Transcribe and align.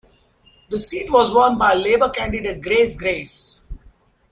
The 0.69 0.79
seat 0.79 1.11
was 1.11 1.31
won 1.31 1.59
by 1.59 1.75
Labor 1.75 2.09
candidate 2.09 2.59
Grace 2.63 2.97
Grace. 2.99 3.67